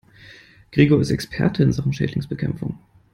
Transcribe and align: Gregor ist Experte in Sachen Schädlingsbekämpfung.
Gregor 0.71 0.99
ist 0.99 1.11
Experte 1.11 1.61
in 1.61 1.71
Sachen 1.73 1.93
Schädlingsbekämpfung. 1.93 2.79